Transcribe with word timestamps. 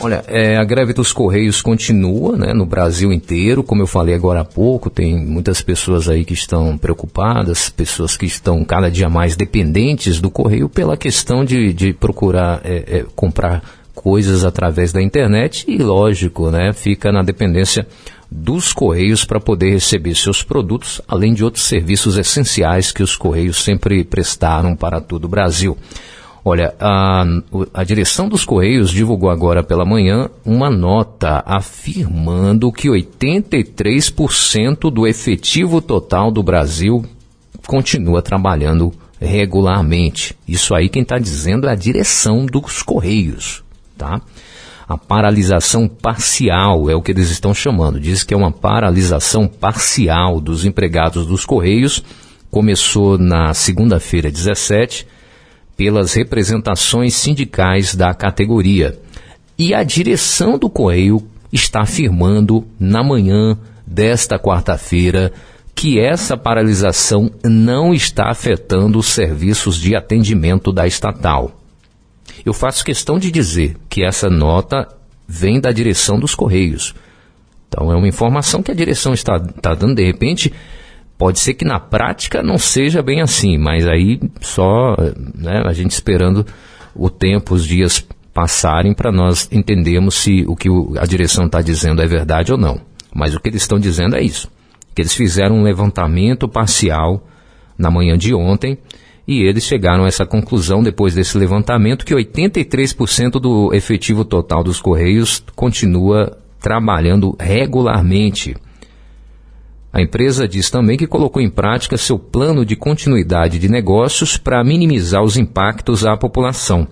Olha, 0.00 0.24
é, 0.28 0.56
a 0.56 0.64
greve 0.64 0.92
dos 0.92 1.12
Correios 1.12 1.60
continua 1.60 2.36
né, 2.36 2.52
no 2.54 2.64
Brasil 2.64 3.12
inteiro, 3.12 3.64
como 3.64 3.82
eu 3.82 3.86
falei 3.86 4.14
agora 4.14 4.40
há 4.40 4.44
pouco, 4.44 4.88
tem 4.88 5.16
muitas 5.16 5.60
pessoas 5.60 6.08
aí 6.08 6.24
que 6.24 6.34
estão 6.34 6.78
preocupadas, 6.78 7.68
pessoas 7.68 8.16
que 8.16 8.26
estão 8.26 8.64
cada 8.64 8.90
dia 8.90 9.08
mais 9.08 9.34
dependentes 9.34 10.20
do 10.20 10.30
Correio 10.30 10.68
pela 10.68 10.96
questão 10.96 11.44
de, 11.44 11.72
de 11.72 11.92
procurar 11.92 12.60
é, 12.64 12.98
é, 12.98 13.06
comprar 13.16 13.62
coisas 13.92 14.44
através 14.44 14.92
da 14.92 15.02
internet 15.02 15.64
e, 15.66 15.78
lógico, 15.78 16.50
né, 16.50 16.72
fica 16.72 17.10
na 17.10 17.22
dependência 17.22 17.84
dos 18.30 18.72
Correios 18.72 19.24
para 19.24 19.40
poder 19.40 19.70
receber 19.70 20.14
seus 20.14 20.42
produtos, 20.42 21.00
além 21.08 21.34
de 21.34 21.42
outros 21.42 21.64
serviços 21.64 22.16
essenciais 22.16 22.92
que 22.92 23.02
os 23.02 23.16
Correios 23.16 23.64
sempre 23.64 24.04
prestaram 24.04 24.76
para 24.76 25.00
todo 25.00 25.24
o 25.24 25.28
Brasil. 25.28 25.76
Olha, 26.50 26.74
a, 26.80 27.24
a 27.74 27.84
direção 27.84 28.26
dos 28.26 28.42
Correios 28.42 28.90
divulgou 28.90 29.28
agora 29.28 29.62
pela 29.62 29.84
manhã 29.84 30.30
uma 30.46 30.70
nota 30.70 31.42
afirmando 31.44 32.72
que 32.72 32.88
83% 32.88 34.90
do 34.90 35.06
efetivo 35.06 35.82
total 35.82 36.30
do 36.30 36.42
Brasil 36.42 37.04
continua 37.66 38.22
trabalhando 38.22 38.94
regularmente. 39.20 40.34
Isso 40.48 40.74
aí 40.74 40.88
quem 40.88 41.02
está 41.02 41.18
dizendo 41.18 41.68
é 41.68 41.72
a 41.72 41.74
direção 41.74 42.46
dos 42.46 42.82
Correios, 42.82 43.62
tá? 43.98 44.18
A 44.88 44.96
paralisação 44.96 45.86
parcial 45.86 46.88
é 46.88 46.94
o 46.94 47.02
que 47.02 47.12
eles 47.12 47.28
estão 47.28 47.52
chamando. 47.52 48.00
Diz 48.00 48.24
que 48.24 48.32
é 48.32 48.36
uma 48.36 48.50
paralisação 48.50 49.46
parcial 49.46 50.40
dos 50.40 50.64
empregados 50.64 51.26
dos 51.26 51.44
Correios. 51.44 52.02
Começou 52.50 53.18
na 53.18 53.52
segunda-feira, 53.52 54.30
17 54.30 55.17
pelas 55.78 56.12
representações 56.12 57.14
sindicais 57.14 57.94
da 57.94 58.12
categoria. 58.12 58.98
E 59.56 59.72
a 59.72 59.84
direção 59.84 60.58
do 60.58 60.68
Correio 60.68 61.24
está 61.52 61.82
afirmando 61.82 62.66
na 62.80 63.00
manhã 63.00 63.56
desta 63.86 64.40
quarta-feira 64.40 65.32
que 65.76 66.00
essa 66.00 66.36
paralisação 66.36 67.30
não 67.44 67.94
está 67.94 68.28
afetando 68.28 68.98
os 68.98 69.06
serviços 69.06 69.76
de 69.76 69.94
atendimento 69.94 70.72
da 70.72 70.84
estatal. 70.84 71.52
Eu 72.44 72.52
faço 72.52 72.84
questão 72.84 73.16
de 73.16 73.30
dizer 73.30 73.76
que 73.88 74.04
essa 74.04 74.28
nota 74.28 74.88
vem 75.28 75.60
da 75.60 75.70
direção 75.70 76.18
dos 76.18 76.34
Correios. 76.34 76.92
Então 77.68 77.92
é 77.92 77.94
uma 77.94 78.08
informação 78.08 78.64
que 78.64 78.72
a 78.72 78.74
direção 78.74 79.14
está, 79.14 79.36
está 79.36 79.74
dando, 79.74 79.94
de 79.94 80.04
repente, 80.04 80.52
Pode 81.18 81.40
ser 81.40 81.54
que 81.54 81.64
na 81.64 81.80
prática 81.80 82.42
não 82.42 82.56
seja 82.56 83.02
bem 83.02 83.20
assim, 83.20 83.58
mas 83.58 83.88
aí 83.88 84.20
só 84.40 84.96
né, 85.34 85.62
a 85.66 85.72
gente 85.72 85.90
esperando 85.90 86.46
o 86.94 87.10
tempo, 87.10 87.54
os 87.54 87.64
dias 87.64 88.06
passarem 88.32 88.94
para 88.94 89.10
nós 89.10 89.48
entendermos 89.50 90.14
se 90.14 90.44
o 90.46 90.54
que 90.54 90.68
a 90.96 91.04
direção 91.04 91.46
está 91.46 91.60
dizendo 91.60 92.00
é 92.00 92.06
verdade 92.06 92.52
ou 92.52 92.58
não. 92.58 92.80
Mas 93.12 93.34
o 93.34 93.40
que 93.40 93.48
eles 93.48 93.62
estão 93.62 93.80
dizendo 93.80 94.14
é 94.14 94.22
isso: 94.22 94.48
que 94.94 95.02
eles 95.02 95.12
fizeram 95.12 95.56
um 95.56 95.62
levantamento 95.64 96.48
parcial 96.48 97.26
na 97.76 97.90
manhã 97.90 98.16
de 98.16 98.32
ontem 98.32 98.78
e 99.26 99.42
eles 99.42 99.64
chegaram 99.64 100.04
a 100.04 100.08
essa 100.08 100.24
conclusão 100.24 100.82
depois 100.82 101.14
desse 101.14 101.36
levantamento 101.36 102.06
que 102.06 102.14
83% 102.14 103.40
do 103.40 103.74
efetivo 103.74 104.24
total 104.24 104.62
dos 104.64 104.80
Correios 104.80 105.42
continua 105.54 106.38
trabalhando 106.60 107.36
regularmente. 107.38 108.56
A 109.92 110.02
empresa 110.02 110.46
diz 110.46 110.70
também 110.70 110.98
que 110.98 111.06
colocou 111.06 111.40
em 111.40 111.48
prática 111.48 111.96
seu 111.96 112.18
plano 112.18 112.64
de 112.64 112.76
continuidade 112.76 113.58
de 113.58 113.68
negócios 113.68 114.36
para 114.36 114.62
minimizar 114.62 115.22
os 115.22 115.36
impactos 115.36 116.04
à 116.04 116.16
população. 116.16 116.86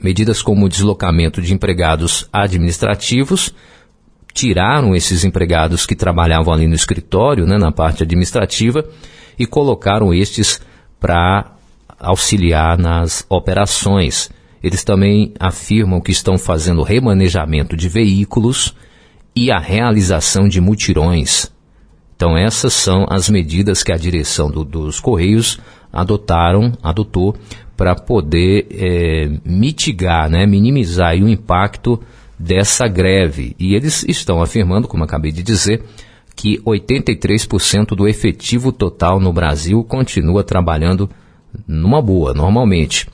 Medidas 0.00 0.40
como 0.40 0.66
o 0.66 0.68
deslocamento 0.68 1.42
de 1.42 1.52
empregados 1.52 2.28
administrativos 2.32 3.52
tiraram 4.32 4.94
esses 4.94 5.24
empregados 5.24 5.84
que 5.84 5.96
trabalhavam 5.96 6.54
ali 6.54 6.68
no 6.68 6.74
escritório, 6.74 7.44
né, 7.44 7.58
na 7.58 7.72
parte 7.72 8.04
administrativa, 8.04 8.84
e 9.36 9.44
colocaram 9.44 10.14
estes 10.14 10.60
para 11.00 11.52
auxiliar 11.98 12.78
nas 12.78 13.26
operações. 13.28 14.30
Eles 14.62 14.84
também 14.84 15.34
afirmam 15.40 16.00
que 16.00 16.12
estão 16.12 16.38
fazendo 16.38 16.84
remanejamento 16.84 17.76
de 17.76 17.88
veículos 17.88 18.72
e 19.34 19.50
a 19.50 19.58
realização 19.58 20.48
de 20.48 20.60
mutirões 20.60 21.50
então 22.18 22.36
essas 22.36 22.72
são 22.72 23.06
as 23.08 23.30
medidas 23.30 23.84
que 23.84 23.92
a 23.92 23.96
direção 23.96 24.50
do, 24.50 24.64
dos 24.64 24.98
Correios 24.98 25.60
adotaram, 25.92 26.72
adotou 26.82 27.36
para 27.76 27.94
poder 27.94 28.66
é, 28.72 29.30
mitigar, 29.44 30.28
né, 30.28 30.44
minimizar 30.44 31.14
o 31.14 31.28
impacto 31.28 32.00
dessa 32.36 32.88
greve. 32.88 33.54
E 33.56 33.72
eles 33.72 34.04
estão 34.08 34.42
afirmando, 34.42 34.88
como 34.88 35.04
acabei 35.04 35.30
de 35.30 35.44
dizer, 35.44 35.84
que 36.34 36.58
83% 36.62 37.94
do 37.94 38.08
efetivo 38.08 38.72
total 38.72 39.20
no 39.20 39.32
Brasil 39.32 39.84
continua 39.84 40.42
trabalhando 40.42 41.08
numa 41.68 42.02
boa, 42.02 42.34
normalmente. 42.34 43.06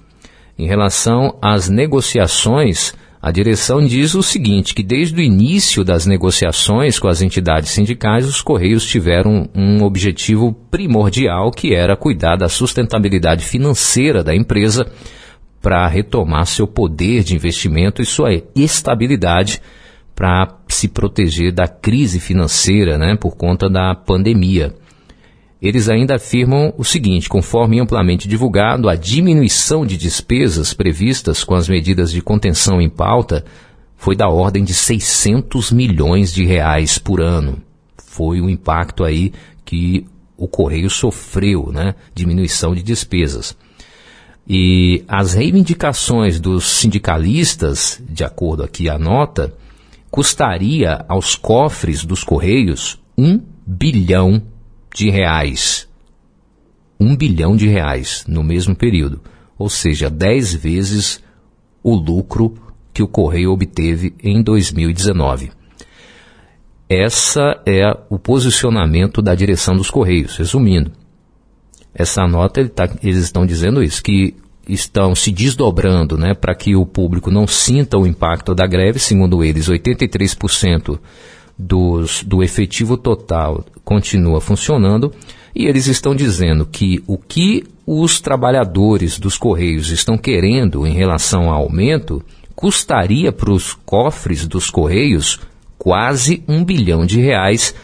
Em 0.59 0.67
relação 0.67 1.37
às 1.43 1.69
negociações, 1.69 2.95
a 3.25 3.31
direção 3.31 3.83
diz 3.83 4.15
o 4.15 4.23
seguinte, 4.23 4.75
que 4.75 4.83
desde 4.83 5.19
o 5.19 5.23
início 5.23 5.83
das 5.83 6.05
negociações 6.05 6.99
com 6.99 7.09
as 7.09 7.23
entidades 7.23 7.71
sindicais, 7.71 8.29
os 8.29 8.43
Correios 8.43 8.85
tiveram 8.85 9.49
um 9.55 9.83
objetivo 9.83 10.53
primordial, 10.71 11.51
que 11.51 11.75
era 11.75 11.97
cuidar 11.97 12.37
da 12.37 12.51
sustentabilidade 12.51 13.43
financeira 13.43 14.23
da 14.23 14.37
empresa 14.37 14.87
para 15.63 15.89
retomar 15.89 16.45
seu 16.45 16.67
poder 16.67 17.25
de 17.25 17.35
investimento 17.35 18.03
e 18.03 18.05
sua 18.05 18.29
estabilidade 18.55 19.63
para 20.15 20.59
se 20.69 20.87
proteger 20.87 21.51
da 21.51 21.67
crise 21.67 22.21
financeira 22.21 22.99
né, 22.99 23.17
por 23.17 23.39
conta 23.39 23.71
da 23.71 23.95
pandemia. 23.95 24.75
Eles 25.65 25.89
ainda 25.89 26.17
afirmam 26.17 26.75
o 26.77 26.85
seguinte: 26.85 27.27
conforme 27.27 27.81
amplamente 27.81 28.29
divulgado, 28.29 28.87
a 28.87 28.95
diminuição 28.95 29.87
de 29.87 29.97
despesas 29.97 30.75
previstas 30.75 31.43
com 31.43 31.55
as 31.55 31.71
medidas 31.71 32.13
de 32.13 32.21
contenção 32.21 32.83
em 32.83 32.91
pauta 32.91 33.43
foi 33.97 34.15
da 34.15 34.29
ordem 34.29 34.63
de 34.63 34.75
600 34.75 35.73
milhões 35.73 36.35
de 36.35 36.45
reais 36.45 36.99
por 36.99 37.19
ano. 37.19 37.63
Foi 37.97 38.43
o 38.43 38.51
impacto 38.51 39.05
aí 39.05 39.33
que 39.65 40.07
o 40.37 40.47
Correio 40.47 40.91
sofreu, 40.91 41.73
né? 41.73 41.95
Diminuição 42.15 42.75
de 42.75 42.83
despesas. 42.83 43.57
E 44.47 45.03
as 45.09 45.33
reivindicações 45.33 46.39
dos 46.39 46.67
sindicalistas, 46.67 48.03
de 48.07 48.23
acordo 48.23 48.63
aqui 48.63 48.91
à 48.91 48.99
nota, 48.99 49.55
custaria 50.11 51.07
aos 51.09 51.35
cofres 51.35 52.05
dos 52.05 52.23
Correios 52.23 53.01
um 53.17 53.41
bilhão 53.67 54.43
de 54.95 55.11
reais. 55.11 55.89
Um 56.99 57.15
bilhão 57.17 57.57
de 57.57 57.69
reais 57.69 58.25
no 58.27 58.43
mesmo 58.45 58.75
período. 58.75 59.21
Ou 59.59 59.69
seja, 59.69 60.09
dez 60.09 60.55
vezes 60.55 61.23
o 61.83 61.95
lucro 61.95 62.55
que 62.95 63.03
o 63.03 63.09
Correio 63.09 63.51
obteve 63.51 64.15
em 64.23 64.41
2019. 64.41 65.51
Essa 66.89 67.61
é 67.67 67.85
o 68.09 68.19
posicionamento 68.19 69.21
da 69.21 69.35
direção 69.35 69.77
dos 69.77 69.91
Correios. 69.91 70.37
Resumindo, 70.37 70.93
essa 71.93 72.27
nota 72.27 72.61
ele 72.61 72.69
tá, 72.69 72.89
eles 73.03 73.19
estão 73.19 73.45
dizendo 73.45 73.83
isso, 73.83 74.03
que 74.03 74.37
estão 74.69 75.15
se 75.15 75.33
desdobrando 75.33 76.17
né, 76.17 76.35
para 76.35 76.55
que 76.55 76.77
o 76.77 76.87
público 76.87 77.31
não 77.31 77.47
sinta 77.47 77.99
o 77.99 78.07
impacto 78.07 78.55
da 78.55 78.67
greve, 78.67 78.99
segundo 78.99 79.43
eles, 79.43 79.69
83% 79.69 80.99
dos, 81.59 82.23
do 82.25 82.43
efetivo 82.43 82.97
total 82.97 83.65
continua 83.85 84.41
funcionando 84.41 85.13
e 85.55 85.67
eles 85.67 85.87
estão 85.87 86.15
dizendo 86.15 86.67
que 86.67 87.03
o 87.07 87.17
que 87.17 87.65
os 87.87 88.21
trabalhadores 88.21 89.19
dos 89.19 89.37
Correios 89.37 89.91
estão 89.91 90.19
querendo 90.19 90.87
em 90.87 90.93
relação 90.93 91.51
ao 91.51 91.63
aumento 91.63 92.23
custaria 92.55 93.31
para 93.31 93.53
os 93.53 93.73
cofres 93.73 94.47
dos 94.47 94.71
Correios 94.71 95.41
quase 95.79 96.43
um 96.49 96.65
bilhão 96.65 97.05
de 97.05 97.21
reais, 97.21 97.75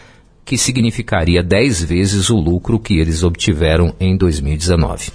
que 0.43 0.57
significaria 0.57 1.43
dez 1.43 1.83
vezes 1.83 2.29
o 2.29 2.35
lucro 2.35 2.79
que 2.79 2.97
eles 2.97 3.23
obtiveram 3.23 3.93
em 3.99 4.17
2019. 4.17 5.11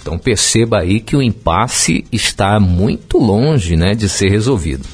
Então 0.00 0.18
perceba 0.18 0.80
aí 0.80 1.00
que 1.00 1.16
o 1.16 1.22
impasse 1.22 2.04
está 2.12 2.60
muito 2.60 3.18
longe 3.18 3.74
né, 3.74 3.94
de 3.94 4.08
ser 4.08 4.28
resolvido. 4.30 4.86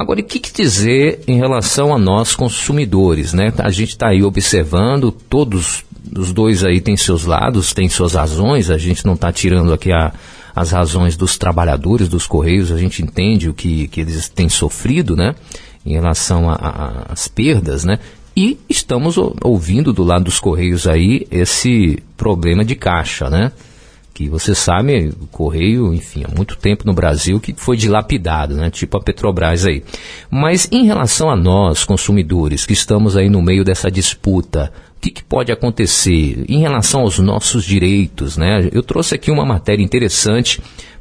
Agora, 0.00 0.20
o 0.20 0.24
que, 0.24 0.38
que, 0.38 0.50
dizer 0.50 1.20
em 1.28 1.36
relação 1.36 1.94
a 1.94 1.98
nós 1.98 2.34
consumidores, 2.34 3.34
né? 3.34 3.52
A 3.58 3.68
gente 3.68 3.90
está 3.90 4.08
aí 4.08 4.22
observando, 4.22 5.12
todos 5.12 5.84
os 6.16 6.32
dois 6.32 6.64
aí 6.64 6.80
têm 6.80 6.96
seus 6.96 7.26
lados, 7.26 7.74
têm 7.74 7.86
suas 7.86 8.14
razões, 8.14 8.70
a 8.70 8.78
gente 8.78 9.04
não 9.04 9.12
está 9.12 9.30
tirando 9.30 9.74
aqui 9.74 9.92
a, 9.92 10.10
as 10.56 10.70
razões 10.70 11.18
dos 11.18 11.36
trabalhadores 11.36 12.08
dos 12.08 12.26
Correios, 12.26 12.72
a 12.72 12.78
gente 12.78 13.02
entende 13.02 13.50
o 13.50 13.52
que, 13.52 13.88
que 13.88 14.00
eles 14.00 14.26
têm 14.30 14.48
sofrido, 14.48 15.14
né? 15.14 15.34
Em 15.84 15.92
relação 15.92 16.46
às 16.48 17.28
perdas, 17.28 17.84
né? 17.84 17.98
E 18.34 18.58
estamos 18.70 19.18
ouvindo 19.42 19.92
do 19.92 20.02
lado 20.02 20.24
dos 20.24 20.40
Correios 20.40 20.86
aí 20.86 21.26
esse 21.30 22.02
problema 22.16 22.64
de 22.64 22.74
caixa, 22.74 23.28
né? 23.28 23.52
Que 24.20 24.28
você 24.28 24.54
sabe, 24.54 25.10
o 25.18 25.26
Correio, 25.28 25.94
enfim, 25.94 26.24
há 26.26 26.36
muito 26.36 26.54
tempo 26.54 26.86
no 26.86 26.92
Brasil 26.92 27.40
que 27.40 27.54
foi 27.56 27.74
dilapidado, 27.74 28.54
né? 28.54 28.68
Tipo 28.68 28.98
a 28.98 29.00
Petrobras 29.00 29.64
aí. 29.64 29.82
Mas 30.30 30.68
em 30.70 30.84
relação 30.84 31.30
a 31.30 31.36
nós, 31.36 31.84
consumidores, 31.84 32.66
que 32.66 32.74
estamos 32.74 33.16
aí 33.16 33.30
no 33.30 33.40
meio 33.40 33.64
dessa 33.64 33.90
disputa, 33.90 34.70
o 34.94 35.00
que, 35.00 35.10
que, 35.10 35.24
pode 35.24 35.50
acontecer 35.50 36.44
em 36.46 36.60
relação 36.60 37.00
aos 37.00 37.18
nossos 37.18 37.64
direitos, 37.64 38.36
né? 38.36 38.68
Eu 38.70 38.82
trouxe 38.82 39.14
aqui 39.14 39.30
uma 39.30 39.46
matéria 39.46 39.82
interessante 39.82 40.60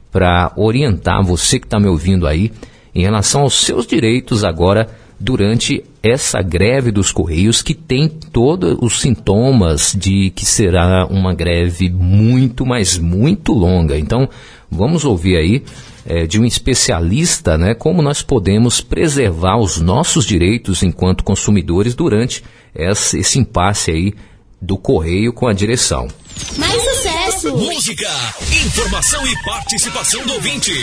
para 0.09 0.53
orientar 0.55 1.21
você 1.21 1.59
que 1.59 1.65
está 1.65 1.77
me 1.77 1.89
ouvindo 1.89 2.25
aí 2.25 2.53
em 2.95 3.01
relação 3.01 3.41
aos 3.41 3.65
seus 3.65 3.85
direitos 3.85 4.45
agora 4.45 4.87
durante 5.19 5.83
essa 6.01 6.41
greve 6.41 6.91
dos 6.91 7.11
Correios, 7.11 7.61
que 7.61 7.73
tem 7.73 8.07
todos 8.07 8.77
os 8.81 9.01
sintomas 9.01 9.93
de 9.97 10.29
que 10.29 10.45
será 10.45 11.05
uma 11.05 11.33
greve 11.33 11.89
muito, 11.89 12.65
mas 12.65 12.97
muito 12.97 13.51
longa. 13.51 13.97
Então, 13.97 14.29
vamos 14.71 15.03
ouvir 15.03 15.37
aí 15.37 15.63
é, 16.05 16.25
de 16.25 16.39
um 16.39 16.45
especialista 16.45 17.57
né, 17.57 17.73
como 17.73 18.01
nós 18.01 18.21
podemos 18.21 18.79
preservar 18.79 19.57
os 19.57 19.79
nossos 19.79 20.25
direitos 20.25 20.83
enquanto 20.83 21.23
consumidores 21.23 21.93
durante 21.93 22.43
esse, 22.73 23.19
esse 23.19 23.39
impasse 23.39 23.91
aí 23.91 24.13
do 24.61 24.77
Correio 24.77 25.33
com 25.33 25.47
a 25.47 25.53
direção. 25.53 26.07
Mais 26.57 26.81
sucesso! 26.81 27.18
Música, 27.41 28.09
informação 28.51 29.25
e 29.25 29.43
participação 29.43 30.21
do 30.25 30.33
ouvinte. 30.33 30.73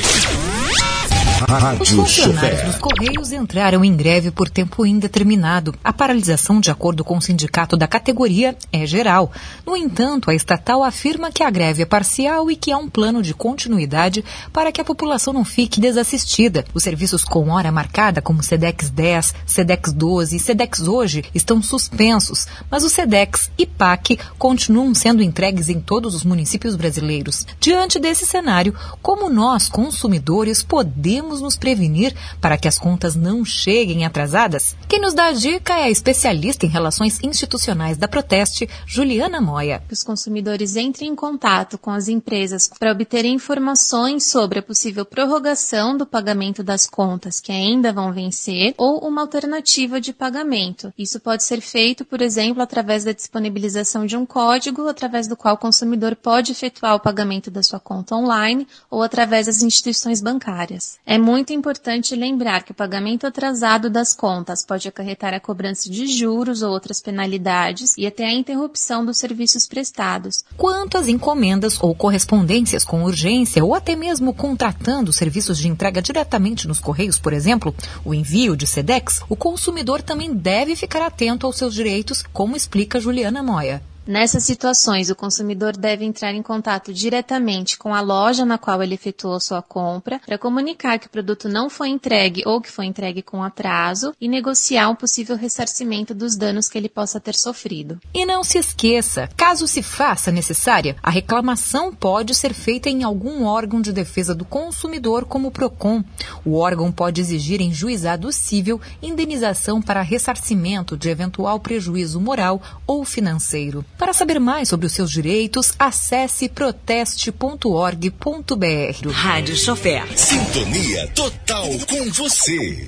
Rádio 1.47 1.83
Os 1.83 1.91
funcionários 1.91 2.63
dos 2.63 2.79
Correios 2.79 3.31
entraram 3.31 3.85
em 3.85 3.95
greve 3.95 4.31
por 4.31 4.49
tempo 4.49 4.87
indeterminado. 4.87 5.75
A 5.85 5.93
paralisação, 5.93 6.59
de 6.59 6.71
acordo 6.71 7.05
com 7.05 7.19
o 7.19 7.21
sindicato 7.21 7.77
da 7.77 7.87
categoria, 7.87 8.57
é 8.73 8.87
geral. 8.87 9.31
No 9.67 9.77
entanto, 9.77 10.31
a 10.31 10.35
estatal 10.35 10.83
afirma 10.83 11.31
que 11.31 11.43
a 11.43 11.51
greve 11.51 11.83
é 11.83 11.87
parcial 11.87 12.51
e 12.51 12.57
que 12.57 12.73
há 12.73 12.79
um 12.79 12.89
plano 12.89 13.23
de 13.23 13.35
continuidade 13.35 14.25
para 14.51 14.73
que 14.73 14.81
a 14.81 14.85
população 14.85 15.35
não 15.35 15.45
fique 15.45 15.79
desassistida. 15.79 16.65
Os 16.73 16.83
serviços 16.83 17.23
com 17.23 17.51
hora 17.51 17.71
marcada, 17.71 18.23
como 18.23 18.43
SEDEX 18.43 18.89
10, 18.89 19.35
SEDEX 19.47 19.93
12 19.93 20.37
e 20.37 20.41
SEDEX 20.41 20.89
Hoje, 20.89 21.25
estão 21.35 21.63
suspensos, 21.63 22.47
mas 22.71 22.83
o 22.83 22.89
SEDEX 22.89 23.51
e 23.59 23.67
PAC 23.67 24.19
continuam 24.39 24.95
sendo 24.95 25.23
entregues 25.23 25.69
em 25.69 25.81
todos 25.81 26.15
os 26.15 26.25
municípios 26.25 26.46
brasileiros. 26.77 27.47
Diante 27.59 27.99
desse 27.99 28.27
cenário, 28.27 28.75
como 29.03 29.29
nós, 29.29 29.69
consumidores, 29.69 30.63
podemos 30.63 31.41
nos 31.41 31.57
prevenir 31.57 32.15
para 32.41 32.57
que 32.57 32.69
as 32.69 32.79
contas 32.79 33.17
não 33.17 33.45
cheguem 33.45 34.05
atrasadas? 34.05 34.77
Quem 34.89 35.01
nos 35.01 35.15
dá 35.15 35.27
a 35.27 35.33
dica 35.33 35.75
é 35.75 35.85
a 35.85 35.91
especialista 35.91 36.67
em 36.67 36.69
relações 36.69 37.19
institucionais 37.23 37.97
da 37.97 38.07
Proteste, 38.07 38.69
Juliana 38.87 39.41
Moia. 39.41 39.83
Os 39.91 40.03
consumidores 40.03 40.77
entrem 40.77 41.11
em 41.11 41.17
contato 41.17 41.79
com 41.79 41.91
as 41.91 42.09
empresas 42.09 42.71
para 42.79 42.93
obterem 42.93 43.35
informações 43.35 44.31
sobre 44.31 44.59
a 44.59 44.63
possível 44.63 45.05
prorrogação 45.05 45.97
do 45.97 46.07
pagamento 46.07 46.63
das 46.63 46.87
contas 46.87 47.41
que 47.41 47.51
ainda 47.51 47.93
vão 47.93 48.13
vencer 48.13 48.75
ou 48.77 49.07
uma 49.07 49.23
alternativa 49.23 50.01
de 50.01 50.13
pagamento. 50.13 50.93
Isso 50.99 51.19
pode 51.19 51.43
ser 51.43 51.61
feito, 51.61 52.05
por 52.05 52.21
exemplo, 52.21 52.63
através 52.63 53.05
da 53.05 53.13
disponibilização 53.13 54.07
de 54.07 54.17
um 54.17 54.27
código 54.27 54.89
através 54.89 55.27
do 55.27 55.37
qual 55.37 55.55
o 55.55 55.59
consumidor 55.59 56.15
pode 56.15 56.36
efetuar 56.53 56.95
o 56.95 57.01
pagamento 57.01 57.51
da 57.51 57.63
sua 57.63 57.81
conta 57.81 58.15
online 58.15 58.67
ou 58.91 59.03
através 59.03 59.47
das 59.47 59.63
instituições 59.63 60.21
bancárias. 60.21 60.99
É 61.05 61.19
muito 61.19 61.53
importante 61.53 62.15
lembrar 62.15 62.63
que 62.63 62.73
o 62.73 62.75
pagamento 62.75 63.27
atrasado 63.27 63.89
das 63.89 64.13
contas 64.13 64.65
pode 64.65 64.89
acarretar 64.89 65.35
a 65.35 65.41
cobrança 65.41 65.91
de 65.91 66.07
juros 66.07 66.63
ou 66.63 66.71
outras 66.71 67.01
penalidades 67.01 67.97
e 67.97 68.07
até 68.07 68.25
a 68.25 68.33
interrupção 68.33 69.05
dos 69.05 69.19
serviços 69.19 69.67
prestados. 69.67 70.45
Quanto 70.57 70.99
às 70.99 71.09
encomendas 71.09 71.79
ou 71.83 71.95
correspondências 71.95 72.85
com 72.85 73.05
urgência 73.05 73.65
ou 73.65 73.75
até 73.75 73.95
mesmo 73.97 74.35
contratando 74.35 75.13
serviços 75.13 75.59
de 75.59 75.69
entrega 75.69 76.03
diretamente 76.03 76.69
nos 76.69 76.81
correios, 76.81 77.19
por 77.19 77.33
exemplo, 77.33 77.75
o 78.05 78.15
envio 78.15 78.57
de 78.57 78.67
SEDEX, 78.67 79.21
o 79.29 79.37
consumidor 79.37 80.03
também 80.03 80.35
deve 80.35 80.77
ficar 80.77 81.05
atento 81.05 81.47
aos 81.47 81.57
seus 81.57 81.75
direitos, 81.75 82.23
como 82.33 82.57
explica 82.57 83.01
Juliana 83.01 83.43
Moia. 83.43 83.83
Nessas 84.07 84.45
situações, 84.45 85.11
o 85.11 85.17
consumidor 85.17 85.77
deve 85.77 86.05
entrar 86.05 86.33
em 86.33 86.41
contato 86.41 86.95
diretamente 86.95 87.77
com 87.77 87.93
a 87.93 88.01
loja 88.01 88.45
na 88.45 88.57
qual 88.57 88.81
ele 88.81 88.95
efetuou 88.95 89.41
sua 89.41 89.61
compra 89.61 90.21
para 90.25 90.39
comunicar 90.39 91.01
que 91.01 91.09
o 91.09 91.11
produto 91.11 91.49
não 91.49 91.69
foi 91.69 91.89
entregue 91.89 92.45
ou 92.47 92.61
que 92.61 92.71
foi 92.71 92.87
entregue 92.87 93.21
com 93.21 93.43
atraso 93.43 94.15
e 94.21 94.29
negociar 94.29 94.89
um 94.89 94.95
possível 94.95 95.35
ressarcimento 95.35 96.15
dos 96.15 96.37
danos 96.37 96.69
que 96.69 96.79
ele 96.79 96.89
possa 96.89 97.19
ter 97.19 97.35
sofrido. 97.35 97.99
E 98.15 98.25
não 98.25 98.45
se 98.45 98.59
esqueça, 98.59 99.29
caso 99.37 99.67
se 99.67 99.83
faça 99.83 100.31
necessária, 100.31 100.95
a 101.03 101.11
reclamação 101.11 101.93
pode 101.93 102.33
ser 102.33 102.55
feita 102.55 102.89
em 102.89 103.03
algum 103.03 103.45
órgão 103.45 103.81
de 103.81 103.93
defesa 103.93 104.37
do 104.37 104.45
consumidor, 104.45 105.25
como 105.25 105.49
o 105.49 105.51
PROCON. 105.51 106.05
O 106.45 106.55
órgão 106.55 106.93
pode 106.93 107.21
exigir 107.21 107.61
em 107.61 107.75
juizado 107.75 108.31
civil 108.31 108.81
indenização 109.03 109.83
para 109.83 110.01
ressarcimento 110.01 110.97
de 110.97 111.11
eventual 111.11 111.59
prejuízo 111.59 112.21
moral 112.21 112.63
ou 112.87 113.05
financeiro. 113.05 113.85
Para 113.99 114.13
saber 114.13 114.39
mais 114.39 114.69
sobre 114.69 114.87
os 114.87 114.93
seus 114.93 115.11
direitos, 115.11 115.73
acesse 115.79 116.51
proteste.org.br. 116.51 119.11
Rádio 119.11 119.57
Chofer. 119.57 120.07
Sintonia 120.15 121.09
total 121.15 121.67
com 121.89 122.05
você. 122.13 122.87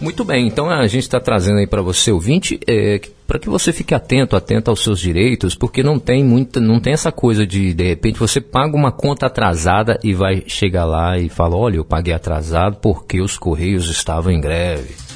Muito 0.00 0.24
bem, 0.24 0.46
então 0.46 0.70
a 0.70 0.86
gente 0.86 1.02
está 1.02 1.18
trazendo 1.18 1.58
aí 1.58 1.66
para 1.66 1.82
você, 1.82 2.12
ouvinte, 2.12 2.60
é, 2.68 3.00
para 3.26 3.40
que 3.40 3.48
você 3.48 3.72
fique 3.72 3.92
atento, 3.92 4.36
atento 4.36 4.70
aos 4.70 4.80
seus 4.80 5.00
direitos, 5.00 5.56
porque 5.56 5.82
não 5.82 5.98
tem 5.98 6.22
muita, 6.22 6.60
não 6.60 6.78
tem 6.78 6.92
essa 6.92 7.10
coisa 7.10 7.44
de 7.44 7.74
de 7.74 7.82
repente 7.82 8.16
você 8.16 8.40
paga 8.40 8.76
uma 8.76 8.92
conta 8.92 9.26
atrasada 9.26 9.98
e 10.04 10.14
vai 10.14 10.44
chegar 10.46 10.84
lá 10.84 11.18
e 11.18 11.28
fala, 11.28 11.56
olha, 11.56 11.78
eu 11.78 11.84
paguei 11.84 12.14
atrasado 12.14 12.76
porque 12.76 13.20
os 13.20 13.36
correios 13.36 13.90
estavam 13.90 14.30
em 14.30 14.40
greve. 14.40 15.07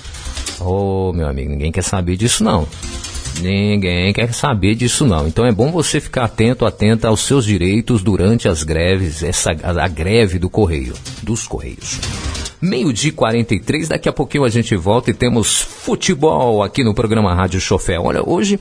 Ô, 0.60 1.08
oh, 1.08 1.12
meu 1.12 1.28
amigo, 1.28 1.50
ninguém 1.50 1.72
quer 1.72 1.82
saber 1.82 2.16
disso 2.16 2.44
não. 2.44 2.66
Ninguém 3.40 4.12
quer 4.12 4.32
saber 4.32 4.74
disso 4.74 5.06
não. 5.06 5.26
Então 5.26 5.46
é 5.46 5.52
bom 5.52 5.70
você 5.70 6.00
ficar 6.00 6.24
atento, 6.24 6.66
atenta 6.66 7.08
aos 7.08 7.20
seus 7.20 7.44
direitos 7.44 8.02
durante 8.02 8.48
as 8.48 8.62
greves, 8.62 9.22
essa 9.22 9.50
a, 9.62 9.84
a 9.84 9.88
greve 9.88 10.38
do 10.38 10.50
correio, 10.50 10.94
dos 11.22 11.46
correios. 11.46 12.00
Meio-dia 12.60 13.12
43, 13.12 13.88
daqui 13.88 14.08
a 14.08 14.12
pouquinho 14.12 14.44
a 14.44 14.48
gente 14.48 14.76
volta 14.76 15.10
e 15.10 15.14
temos 15.14 15.60
futebol 15.60 16.62
aqui 16.62 16.84
no 16.84 16.94
programa 16.94 17.34
Rádio 17.34 17.60
Chofé. 17.60 17.98
Olha, 17.98 18.22
hoje 18.24 18.56